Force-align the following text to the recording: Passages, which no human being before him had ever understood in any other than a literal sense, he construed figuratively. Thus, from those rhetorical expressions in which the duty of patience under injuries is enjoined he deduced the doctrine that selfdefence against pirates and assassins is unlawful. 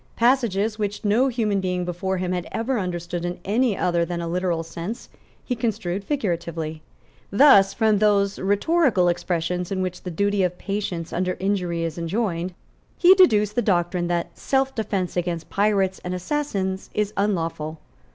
Passages, 0.15 0.79
which 0.79 1.05
no 1.05 1.27
human 1.27 1.61
being 1.61 1.85
before 1.85 2.17
him 2.17 2.31
had 2.31 2.47
ever 2.51 2.79
understood 2.79 3.23
in 3.23 3.37
any 3.45 3.77
other 3.77 4.03
than 4.03 4.19
a 4.19 4.27
literal 4.27 4.63
sense, 4.63 5.09
he 5.45 5.55
construed 5.55 6.03
figuratively. 6.03 6.81
Thus, 7.29 7.71
from 7.75 7.99
those 7.99 8.39
rhetorical 8.39 9.09
expressions 9.09 9.71
in 9.71 9.79
which 9.83 10.01
the 10.01 10.09
duty 10.09 10.41
of 10.41 10.57
patience 10.57 11.13
under 11.13 11.37
injuries 11.39 11.85
is 11.85 11.97
enjoined 11.99 12.55
he 12.97 13.13
deduced 13.13 13.53
the 13.53 13.61
doctrine 13.61 14.07
that 14.07 14.33
selfdefence 14.35 15.15
against 15.15 15.51
pirates 15.51 16.01
and 16.03 16.15
assassins 16.15 16.89
is 16.95 17.13
unlawful. 17.15 17.77